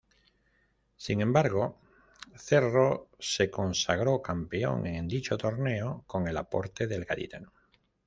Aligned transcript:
Sin 0.97 1.21
embargo, 1.21 1.77
Cerro 2.35 3.09
se 3.19 3.51
consagró 3.51 4.19
campeón 4.19 4.87
en 4.87 5.07
dicho 5.07 5.37
torneo 5.37 6.05
con 6.07 6.27
el 6.27 6.37
aporte 6.37 6.87
del 6.87 7.05
gaditano. 7.05 7.53